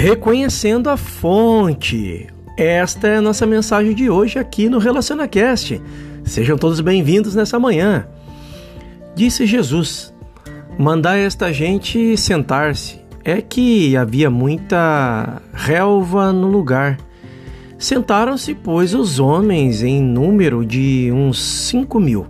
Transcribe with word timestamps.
Reconhecendo 0.00 0.88
a 0.90 0.96
fonte. 0.96 2.28
Esta 2.56 3.08
é 3.08 3.16
a 3.16 3.20
nossa 3.20 3.44
mensagem 3.44 3.92
de 3.96 4.08
hoje 4.08 4.38
aqui 4.38 4.68
no 4.68 4.78
RelacionaCast. 4.78 5.82
Sejam 6.22 6.56
todos 6.56 6.80
bem-vindos 6.80 7.34
nessa 7.34 7.58
manhã. 7.58 8.06
Disse 9.16 9.44
Jesus: 9.44 10.14
Mandai 10.78 11.22
esta 11.22 11.52
gente 11.52 12.16
sentar-se. 12.16 13.00
É 13.24 13.42
que 13.42 13.96
havia 13.96 14.30
muita 14.30 15.42
relva 15.52 16.32
no 16.32 16.46
lugar. 16.46 16.96
Sentaram-se, 17.76 18.54
pois, 18.54 18.94
os 18.94 19.18
homens 19.18 19.82
em 19.82 20.00
número 20.00 20.64
de 20.64 21.10
uns 21.12 21.42
cinco 21.42 21.98
mil. 21.98 22.24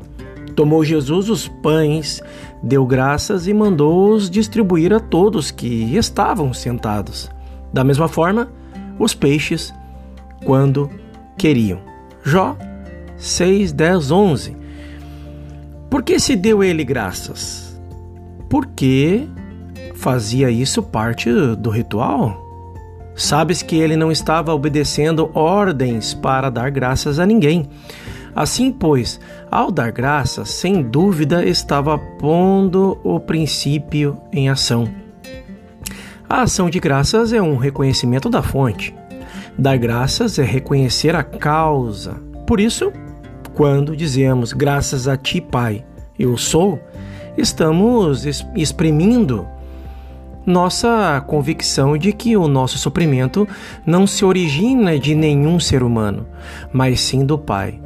Tomou 0.56 0.82
Jesus 0.82 1.28
os 1.28 1.46
pães, 1.46 2.22
deu 2.62 2.86
graças 2.86 3.46
e 3.46 3.52
mandou-os 3.52 4.30
distribuir 4.30 4.90
a 4.90 4.98
todos 4.98 5.50
que 5.50 5.94
estavam 5.94 6.54
sentados. 6.54 7.30
Da 7.72 7.84
mesma 7.84 8.08
forma, 8.08 8.48
os 8.98 9.14
peixes, 9.14 9.72
quando 10.44 10.90
queriam. 11.36 11.80
Jó 12.24 12.56
6, 13.18 13.72
10, 13.72 14.10
11. 14.10 14.56
Por 15.90 16.02
que 16.02 16.20
se 16.20 16.36
deu 16.36 16.62
ele 16.62 16.84
graças? 16.84 17.78
Porque 18.48 19.26
fazia 19.94 20.50
isso 20.50 20.82
parte 20.82 21.30
do 21.56 21.68
ritual? 21.68 22.46
Sabes 23.16 23.62
que 23.62 23.76
ele 23.76 23.96
não 23.96 24.12
estava 24.12 24.54
obedecendo 24.54 25.30
ordens 25.34 26.14
para 26.14 26.48
dar 26.48 26.70
graças 26.70 27.18
a 27.18 27.26
ninguém. 27.26 27.68
Assim, 28.36 28.70
pois, 28.70 29.18
ao 29.50 29.72
dar 29.72 29.90
graças, 29.90 30.50
sem 30.50 30.80
dúvida 30.80 31.44
estava 31.44 31.98
pondo 31.98 32.96
o 33.02 33.18
princípio 33.18 34.16
em 34.32 34.48
ação. 34.48 34.88
A 36.28 36.42
ação 36.42 36.68
de 36.68 36.78
graças 36.78 37.32
é 37.32 37.40
um 37.40 37.56
reconhecimento 37.56 38.28
da 38.28 38.42
fonte. 38.42 38.94
Dar 39.58 39.78
graças 39.78 40.38
é 40.38 40.44
reconhecer 40.44 41.16
a 41.16 41.22
causa. 41.22 42.16
Por 42.46 42.60
isso, 42.60 42.92
quando 43.54 43.96
dizemos 43.96 44.52
graças 44.52 45.08
a 45.08 45.16
ti, 45.16 45.40
Pai, 45.40 45.86
eu 46.18 46.36
sou, 46.36 46.78
estamos 47.36 48.26
exprimindo 48.54 49.48
nossa 50.44 51.22
convicção 51.26 51.96
de 51.96 52.12
que 52.12 52.36
o 52.36 52.46
nosso 52.46 52.76
suprimento 52.76 53.48
não 53.86 54.06
se 54.06 54.22
origina 54.22 54.98
de 54.98 55.14
nenhum 55.14 55.58
ser 55.58 55.82
humano, 55.82 56.26
mas 56.70 57.00
sim 57.00 57.24
do 57.24 57.38
Pai. 57.38 57.80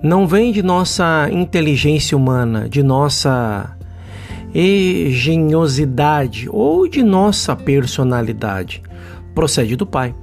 Não 0.00 0.24
vem 0.24 0.52
de 0.52 0.62
nossa 0.62 1.28
inteligência 1.32 2.16
humana, 2.16 2.68
de 2.68 2.82
nossa 2.82 3.75
engenhosidade 4.54 6.48
ou 6.50 6.88
de 6.88 7.02
nossa 7.02 7.54
personalidade. 7.54 8.82
Procede 9.34 9.76
do 9.76 9.86
Pai. 9.86 10.14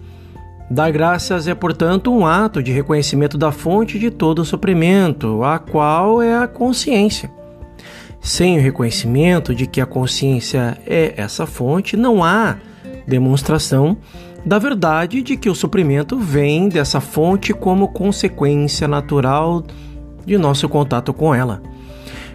Dar 0.70 0.92
graças 0.92 1.48
é, 1.48 1.54
portanto, 1.54 2.12
um 2.12 2.26
ato 2.26 2.64
de 2.64 2.72
reconhecimento 2.72 3.38
da 3.38 3.52
fonte 3.52 4.00
de 4.00 4.10
todo 4.10 4.40
o 4.40 4.46
suprimento, 4.46 5.44
a 5.44 5.60
qual 5.60 6.22
é 6.22 6.36
a 6.36 6.48
consciência. 6.48 7.30
Sem 8.20 8.58
o 8.58 8.62
reconhecimento 8.62 9.54
de 9.54 9.68
que 9.68 9.82
a 9.82 9.86
consciência 9.86 10.78
é 10.88 11.14
essa 11.18 11.46
fonte, 11.46 11.98
não 11.98 12.24
há 12.24 12.56
demonstração 13.06 13.98
da 14.46 14.58
verdade 14.58 15.22
de 15.22 15.38
que 15.38 15.50
o 15.50 15.56
suprimento 15.56 16.18
vem 16.18 16.68
dessa 16.68 17.00
fonte 17.00 17.54
como 17.54 17.90
consequência 17.90 18.88
natural 18.88 19.64
de 20.26 20.38
nosso 20.38 20.68
contato 20.68 21.14
com 21.14 21.36
ela. 21.36 21.62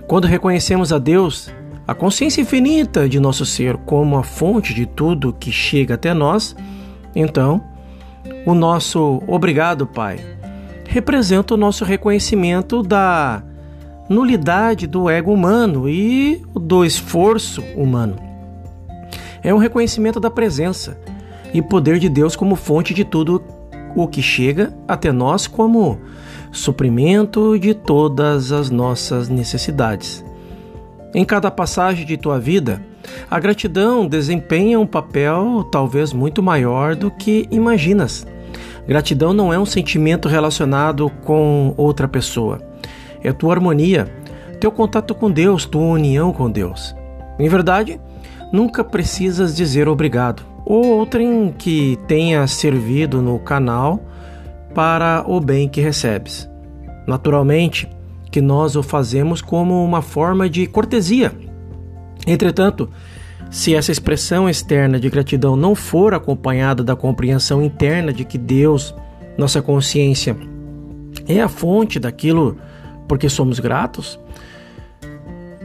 Quando 0.07 0.27
reconhecemos 0.27 0.93
a 0.93 0.99
Deus 0.99 1.53
a 1.89 1.95
consciência 1.95 2.43
infinita 2.43 3.09
de 3.09 3.19
nosso 3.19 3.47
ser 3.47 3.79
como 3.79 4.19
a 4.19 4.23
fonte 4.23 4.75
de 4.75 4.85
tudo 4.85 5.33
que 5.33 5.51
chega 5.51 5.95
até 5.95 6.13
nós, 6.13 6.55
então, 7.17 7.65
o 8.45 8.53
nosso 8.53 9.23
obrigado, 9.27 9.87
Pai, 9.87 10.21
representa 10.87 11.55
o 11.55 11.57
nosso 11.57 11.87
reconhecimento 11.87 12.83
da 12.83 13.43
nulidade 14.07 14.87
do 14.87 15.09
ego 15.09 15.33
humano 15.33 15.89
e 15.89 16.43
do 16.55 16.85
esforço 16.85 17.63
humano. 17.75 18.17
É 19.43 19.55
um 19.55 19.59
reconhecimento 19.59 20.21
da 20.21 20.31
presença 20.31 21.01
e 21.55 21.63
poder 21.63 21.99
de 21.99 22.11
Deus 22.11 22.37
como 22.37 22.55
fonte 22.55 22.93
de 22.93 23.03
tudo 23.03 23.43
o 23.97 24.07
que 24.07 24.21
chega 24.21 24.77
até 24.87 25.11
nós 25.11 25.47
como 25.47 25.99
suprimento 26.53 27.59
de 27.59 27.73
todas 27.73 28.53
as 28.53 28.69
nossas 28.69 29.31
necessidades. 29.31 30.28
Em 31.15 31.25
cada 31.25 31.51
passagem 31.51 32.05
de 32.05 32.17
tua 32.19 32.39
vida, 32.39 32.83
a 33.31 33.41
gratidão 33.41 34.07
desempenha 34.07 34.79
um 34.79 34.87
papel 34.87 35.65
talvez 35.73 36.13
muito 36.13 36.43
maior 36.43 36.95
do 36.95 37.11
que 37.11 37.49
imaginas. 37.51 38.27
Gratidão 38.87 39.33
não 39.33 39.53
é 39.53 39.59
um 39.59 39.65
sentimento 39.65 40.29
relacionado 40.29 41.11
com 41.25 41.73
outra 41.77 42.07
pessoa. 42.07 42.61
É 43.23 43.33
tua 43.33 43.55
harmonia, 43.55 44.13
teu 44.61 44.71
contato 44.71 45.15
com 45.15 45.31
Deus, 45.31 45.65
tua 45.65 45.83
união 45.83 46.33
com 46.33 46.51
Deus. 46.51 46.95
Em 47.39 47.49
verdade, 47.49 47.99
nunca 48.53 48.85
precisas 48.85 49.57
dizer 49.57 49.89
obrigado 49.89 50.43
ou 50.65 50.99
outrem 50.99 51.55
que 51.57 51.99
tenha 52.07 52.47
servido 52.47 53.23
no 53.23 53.39
canal 53.39 53.99
para 54.75 55.25
o 55.27 55.41
bem 55.41 55.69
que 55.69 55.81
recebes. 55.81 56.49
Naturalmente, 57.07 57.89
que 58.39 58.43
nós 58.43 58.77
o 58.77 58.85
fazemos 58.85 59.43
como 59.43 59.85
uma 59.85 60.01
forma 60.01 60.49
de 60.49 60.65
cortesia. 60.65 61.33
Entretanto, 62.25 62.89
se 63.51 63.75
essa 63.75 63.91
expressão 63.91 64.49
externa 64.49 65.01
de 65.01 65.11
gratidão 65.11 65.57
não 65.57 65.75
for 65.75 66.15
acompanhada 66.15 66.85
da 66.85 66.95
compreensão 66.95 67.61
interna 67.61 68.13
de 68.13 68.25
que 68.25 68.39
Deus, 68.39 68.95
nossa 69.37 69.61
consciência, 69.61 70.37
é 71.27 71.41
a 71.41 71.49
fonte 71.49 71.99
daquilo 71.99 72.57
porque 73.09 73.29
somos 73.29 73.59
gratos, 73.59 74.21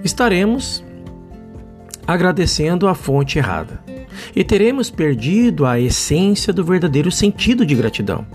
estaremos 0.03 0.83
agradecendo 2.07 2.87
a 2.87 2.95
fonte 2.95 3.37
errada 3.37 3.83
e 4.35 4.43
teremos 4.43 4.89
perdido 4.89 5.67
a 5.67 5.79
essência 5.79 6.51
do 6.51 6.63
verdadeiro 6.63 7.11
sentido 7.11 7.67
de 7.67 7.75
gratidão. 7.75 8.25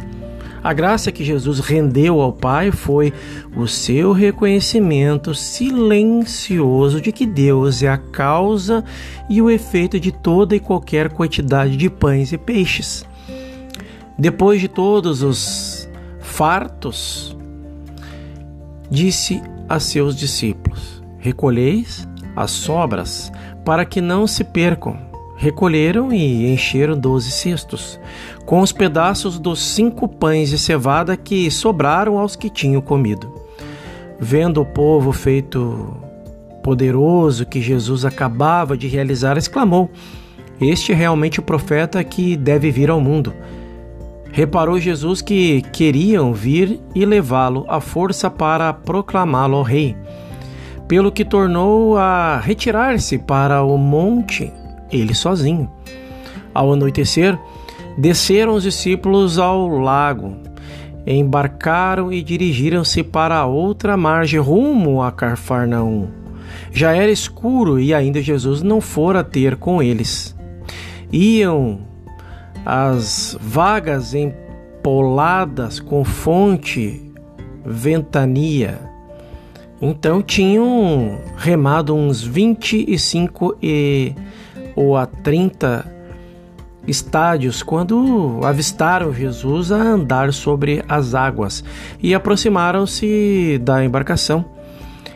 A 0.69 0.75
graça 0.75 1.11
que 1.11 1.25
Jesus 1.25 1.61
rendeu 1.61 2.21
ao 2.21 2.31
Pai 2.31 2.71
foi 2.71 3.11
o 3.57 3.67
seu 3.67 4.13
reconhecimento 4.13 5.35
silencioso 5.35 7.01
de 7.01 7.11
que 7.11 7.25
Deus 7.25 7.83
é 7.83 7.89
a 7.89 7.97
causa 7.97 8.85
e 9.31 9.41
o 9.41 9.49
efeito 9.49 9.99
de 9.99 10.13
toda 10.13 10.55
e 10.55 10.61
qualquer 10.61 11.09
quantidade 11.09 11.75
de 11.75 11.89
pães 11.89 12.35
e 12.35 12.37
peixes. 12.37 13.03
Depois 14.19 14.61
de 14.61 14.69
todos 14.69 15.23
os 15.23 15.89
fartos, 16.21 17.35
disse 18.91 19.43
a 19.71 19.81
seus 19.81 20.15
discípulos: 20.15 21.03
Recolheis 21.19 22.07
as 22.37 22.51
sobras 22.51 23.33
para 23.65 23.87
que 23.87 24.03
não 24.03 24.27
se 24.27 24.45
percam 24.45 25.08
Recolheram 25.41 26.13
e 26.13 26.53
encheram 26.53 26.99
doze 26.99 27.31
cestos, 27.31 27.99
com 28.45 28.61
os 28.61 28.73
pedaços 28.73 29.39
dos 29.39 29.63
cinco 29.63 30.09
pães 30.09 30.51
de 30.51 30.59
cevada 30.59 31.17
que 31.17 31.49
sobraram 31.49 32.19
aos 32.19 32.35
que 32.35 32.51
tinham 32.51 32.81
comido. 32.81 33.33
Vendo 34.19 34.61
o 34.61 34.67
povo 34.67 35.13
feito 35.13 35.97
poderoso 36.61 37.47
que 37.47 37.63
Jesus 37.63 38.05
acabava 38.05 38.77
de 38.77 38.89
realizar, 38.89 39.39
exclamou: 39.39 39.89
Este 40.61 40.91
é 40.91 40.95
realmente 40.97 41.39
o 41.39 41.45
profeta 41.45 42.03
que 42.03 42.37
deve 42.37 42.73
vir 42.73 42.91
ao 42.91 43.01
mundo. 43.01 43.33
Reparou 44.33 44.81
Jesus 44.81 45.23
que 45.23 45.63
queriam 45.73 46.35
vir 46.35 46.81
e 46.97 47.05
levá-lo 47.05 47.65
à 47.69 47.81
força 47.81 48.29
para 48.29 48.73
proclamá-lo 48.73 49.63
rei, 49.63 49.97
pelo 50.89 51.13
que 51.13 51.25
tornou 51.25 51.97
a 51.97 52.41
retirar-se 52.41 53.19
para 53.19 53.63
o 53.63 53.79
monte 53.79 54.53
ele 54.91 55.15
sozinho. 55.15 55.71
Ao 56.55 56.73
anoitecer, 56.73 57.39
desceram 57.97 58.55
os 58.55 58.63
discípulos 58.63 59.39
ao 59.39 59.69
lago, 59.69 60.37
embarcaram 61.07 62.13
e 62.13 62.23
dirigiram-se 62.23 63.03
para 63.03 63.37
a 63.37 63.47
outra 63.47 63.97
margem 63.97 64.41
rumo 64.41 65.03
a 65.03 65.11
Carfarnaum. 65.11 66.09
Já 66.71 66.95
era 66.95 67.11
escuro 67.11 67.79
e 67.79 67.95
ainda 67.95 68.21
Jesus 68.21 68.63
não 68.63 68.81
fora 68.81 69.25
ter 69.25 69.57
com 69.57 69.83
eles. 69.83 70.37
Iam 71.13 71.81
as 72.65 73.37
vagas 73.41 74.15
empoladas 74.15 75.81
com 75.81 76.05
fonte 76.05 77.13
ventania. 77.65 78.79
Então 79.81 80.23
tinham 80.23 81.21
remado 81.37 81.95
uns 81.95 82.23
vinte 82.23 82.85
e 82.87 82.99
cinco 82.99 83.57
e 83.63 84.13
ou 84.75 84.97
a 84.97 85.07
30 85.07 85.99
estádios 86.87 87.63
quando 87.63 88.41
avistaram 88.43 89.13
Jesus 89.13 89.71
a 89.71 89.77
andar 89.77 90.33
sobre 90.33 90.85
as 90.89 91.15
águas 91.15 91.63
e 92.03 92.15
aproximaram-se 92.15 93.61
da 93.63 93.85
embarcação. 93.85 94.45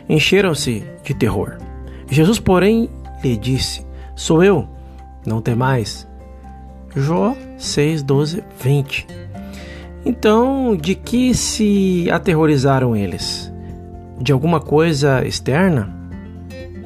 Encheram-se 0.07 0.83
de 1.03 1.13
terror. 1.13 1.57
Jesus, 2.09 2.39
porém, 2.39 2.89
lhe 3.23 3.35
disse: 3.35 3.85
Sou 4.15 4.43
eu, 4.43 4.67
não 5.25 5.41
temais. 5.41 6.07
Jó 6.95 7.35
6, 7.57 8.03
12, 8.03 8.43
20. 8.59 9.07
Então, 10.05 10.75
de 10.75 10.95
que 10.95 11.33
se 11.33 12.09
aterrorizaram 12.11 12.95
eles? 12.95 13.52
De 14.23 14.31
alguma 14.31 14.61
coisa 14.61 15.27
externa? 15.27 15.93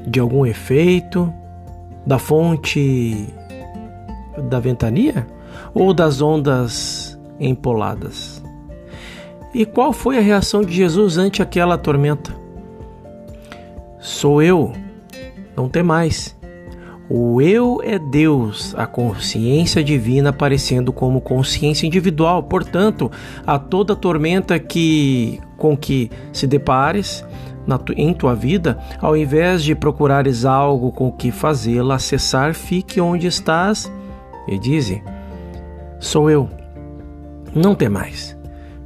De 0.08 0.20
algum 0.20 0.44
efeito? 0.44 1.32
Da 2.04 2.18
fonte 2.18 3.32
da 4.50 4.60
ventania? 4.60 5.28
Ou 5.72 5.94
das 5.94 6.20
ondas 6.20 7.16
empoladas? 7.40 8.44
E 9.54 9.68
qual 9.68 9.94
foi 9.94 10.18
a 10.18 10.22
reação 10.22 10.64
de 10.64 10.74
Jesus 10.74 11.20
ante 11.20 11.44
aquela 11.44 11.78
tormenta? 11.78 12.36
Sou 14.00 14.42
eu, 14.42 14.74
não 15.56 15.70
tem 15.70 15.84
mais. 15.84 16.36
O 17.10 17.42
eu 17.42 17.80
é 17.84 17.98
Deus, 17.98 18.76
a 18.78 18.86
consciência 18.86 19.82
divina 19.82 20.32
aparecendo 20.32 20.92
como 20.92 21.22
consciência 21.22 21.88
individual. 21.88 22.44
Portanto, 22.44 23.10
a 23.46 23.58
toda 23.58 23.96
tormenta 23.96 24.60
que 24.60 25.40
com 25.56 25.76
que 25.76 26.12
se 26.34 26.46
depares 26.46 27.26
tu, 27.78 27.94
em 27.94 28.14
tua 28.14 28.36
vida, 28.36 28.78
ao 29.02 29.16
invés 29.16 29.64
de 29.64 29.74
procurares 29.74 30.44
algo 30.44 30.92
com 30.92 31.10
que 31.10 31.32
fazê-la 31.32 31.98
cessar, 31.98 32.54
fique 32.54 33.00
onde 33.00 33.26
estás 33.26 33.92
e 34.46 34.60
dize: 34.60 35.02
Sou 36.00 36.30
eu, 36.30 36.50
não 37.56 37.74
tem 37.74 37.88
mais. 37.88 38.38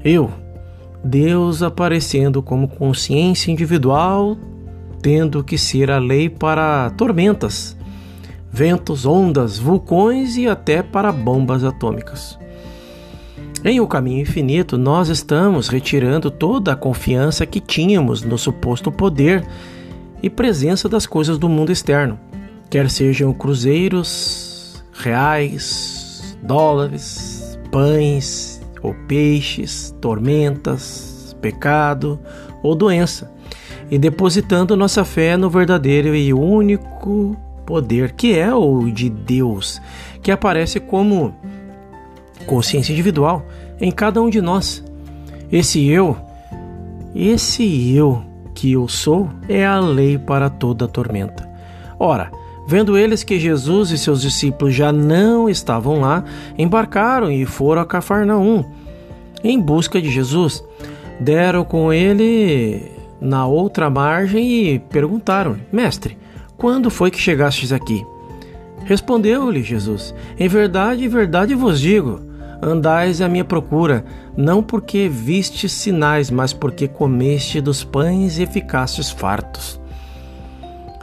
Eu, 0.04 0.30
Deus 1.04 1.64
aparecendo 1.64 2.42
como 2.44 2.68
consciência 2.68 3.52
individual, 3.52 4.38
tendo 5.02 5.44
que 5.44 5.58
ser 5.58 5.90
a 5.90 5.98
lei 5.98 6.30
para 6.30 6.92
tormentas 6.92 7.81
ventos, 8.52 9.06
ondas, 9.06 9.58
vulcões 9.58 10.36
e 10.36 10.48
até 10.48 10.84
para 10.84 11.12
bombas 11.12 11.64
atômicas. 11.64 12.38
Em 13.64 13.80
O 13.80 13.88
Caminho 13.88 14.22
Infinito, 14.22 14.78
nós 14.78 15.08
estamos 15.08 15.70
retirando 15.70 16.30
toda 16.30 16.74
a 16.74 16.76
confiança 16.76 17.46
que 17.46 17.60
tínhamos 17.60 18.24
no 18.24 18.38
suposto 18.38 18.92
poder 18.92 19.46
e 20.22 20.30
presença 20.30 20.90
das 20.90 21.06
coisas 21.06 21.38
do 21.38 21.48
mundo 21.48 21.72
externo, 21.72 22.20
quer 22.70 22.90
sejam 22.90 23.32
cruzeiros, 23.34 24.84
reais, 24.94 26.36
dólares, 26.42 27.58
pães 27.72 28.62
ou 28.82 28.96
peixes, 29.08 29.96
tormentas, 30.02 31.36
pecado 31.40 32.20
ou 32.64 32.76
doença, 32.76 33.32
e 33.90 33.98
depositando 33.98 34.76
nossa 34.76 35.06
fé 35.06 35.38
no 35.38 35.50
verdadeiro 35.50 36.16
e 36.16 36.34
único 36.34 37.38
poder, 37.72 38.12
que 38.12 38.38
é 38.38 38.54
o 38.54 38.92
de 38.92 39.10
Deus, 39.10 39.82
que 40.22 40.30
aparece 40.30 40.78
como 40.78 41.34
consciência 42.46 42.92
individual 42.92 43.46
em 43.80 43.90
cada 43.90 44.22
um 44.22 44.30
de 44.30 44.42
nós. 44.42 44.84
Esse 45.50 45.88
eu, 45.88 46.18
esse 47.16 47.96
eu 47.96 48.22
que 48.54 48.74
eu 48.74 48.90
sou, 48.90 49.30
é 49.48 49.66
a 49.66 49.80
lei 49.80 50.18
para 50.18 50.50
toda 50.50 50.86
tormenta. 50.86 51.50
Ora, 51.98 52.30
vendo 52.68 52.98
eles 52.98 53.24
que 53.24 53.40
Jesus 53.40 53.92
e 53.92 53.98
seus 53.98 54.22
discípulos 54.22 54.76
já 54.76 54.92
não 54.92 55.50
estavam 55.50 56.02
lá, 56.02 56.26
embarcaram 56.58 57.32
e 57.32 57.46
foram 57.46 57.82
a 57.82 57.86
Cafarnaum 57.86 58.66
em 59.42 59.58
busca 59.58 60.02
de 60.02 60.12
Jesus. 60.12 60.62
Deram 61.22 61.64
com 61.64 61.94
ele 61.94 62.92
na 63.22 63.46
outra 63.48 63.90
margem 63.90 64.74
e 64.74 64.80
perguntaram: 64.80 65.56
Mestre, 65.72 66.18
quando 66.62 66.92
foi 66.92 67.10
que 67.10 67.18
chegastes 67.18 67.72
aqui? 67.72 68.06
Respondeu-lhe 68.86 69.64
Jesus: 69.64 70.14
Em 70.38 70.48
verdade, 70.48 71.04
em 71.04 71.08
verdade 71.08 71.56
vos 71.56 71.80
digo: 71.80 72.22
andais 72.62 73.20
à 73.20 73.28
minha 73.28 73.44
procura, 73.44 74.06
não 74.38 74.62
porque 74.62 75.10
vistes 75.10 75.72
sinais, 75.72 76.30
mas 76.30 76.54
porque 76.54 76.88
comeste 76.88 77.60
dos 77.60 77.84
pães 77.84 78.38
e 78.38 78.46
ficastes 78.46 79.10
fartos. 79.10 79.82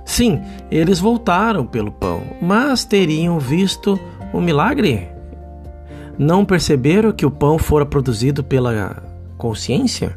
Sim, 0.04 0.40
eles 0.70 1.00
voltaram 1.00 1.66
pelo 1.66 1.90
pão, 1.90 2.22
mas 2.40 2.84
teriam 2.84 3.40
visto 3.40 3.98
o 4.32 4.40
milagre? 4.40 5.08
Não 6.16 6.44
perceberam 6.44 7.10
que 7.10 7.26
o 7.26 7.32
pão 7.32 7.58
fora 7.58 7.84
produzido 7.84 8.44
pela 8.44 9.02
consciência? 9.36 10.14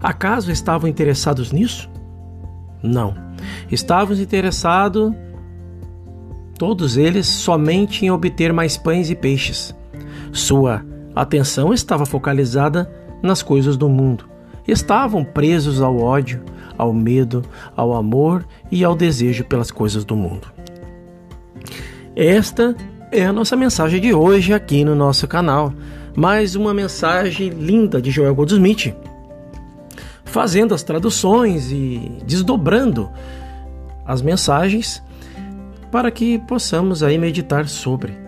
Acaso 0.00 0.52
estavam 0.52 0.88
interessados 0.88 1.50
nisso? 1.50 1.92
Não. 2.84 3.14
Estavam 3.72 4.14
interessados, 4.14 5.12
todos 6.58 6.98
eles, 6.98 7.26
somente 7.26 8.04
em 8.04 8.10
obter 8.10 8.52
mais 8.52 8.76
pães 8.76 9.08
e 9.08 9.14
peixes. 9.14 9.74
Sua 10.30 10.84
atenção 11.16 11.72
estava 11.72 12.04
focalizada 12.04 12.90
nas 13.22 13.42
coisas 13.42 13.78
do 13.78 13.88
mundo. 13.88 14.26
Estavam 14.68 15.24
presos 15.24 15.80
ao 15.80 15.98
ódio, 15.98 16.42
ao 16.76 16.92
medo, 16.92 17.42
ao 17.74 17.94
amor 17.94 18.44
e 18.70 18.84
ao 18.84 18.94
desejo 18.94 19.44
pelas 19.44 19.70
coisas 19.70 20.04
do 20.04 20.14
mundo. 20.14 20.52
Esta 22.14 22.76
é 23.10 23.24
a 23.24 23.32
nossa 23.32 23.56
mensagem 23.56 24.00
de 24.00 24.12
hoje 24.12 24.52
aqui 24.52 24.84
no 24.84 24.94
nosso 24.94 25.26
canal. 25.26 25.72
Mais 26.14 26.54
uma 26.54 26.74
mensagem 26.74 27.48
linda 27.48 28.00
de 28.00 28.10
Joel 28.10 28.34
Goldsmith 28.34 28.94
fazendo 30.34 30.74
as 30.74 30.82
traduções 30.82 31.70
e 31.70 32.18
desdobrando 32.26 33.08
as 34.04 34.20
mensagens 34.20 35.00
para 35.92 36.10
que 36.10 36.40
possamos 36.40 37.04
aí 37.04 37.16
meditar 37.16 37.68
sobre, 37.68 38.18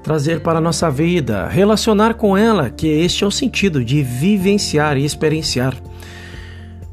trazer 0.00 0.42
para 0.42 0.58
a 0.58 0.62
nossa 0.62 0.88
vida, 0.88 1.48
relacionar 1.48 2.14
com 2.14 2.36
ela, 2.36 2.70
que 2.70 2.86
este 2.86 3.24
é 3.24 3.26
o 3.26 3.32
sentido 3.32 3.84
de 3.84 4.00
vivenciar 4.00 4.96
e 4.96 5.04
experienciar. 5.04 5.74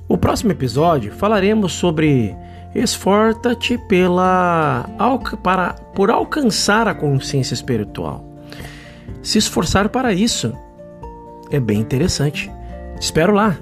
O 0.08 0.18
próximo 0.18 0.52
episódio 0.52 1.14
falaremos 1.14 1.74
sobre 1.74 2.36
esforça-te 2.74 3.78
pela 3.78 4.90
para 5.44 5.74
por 5.94 6.10
alcançar 6.10 6.88
a 6.88 6.96
consciência 6.96 7.54
espiritual. 7.54 8.26
Se 9.22 9.38
esforçar 9.38 9.90
para 9.90 10.12
isso 10.12 10.52
é 11.52 11.60
bem 11.60 11.80
interessante. 11.80 12.52
Espero 13.00 13.34
lá. 13.34 13.56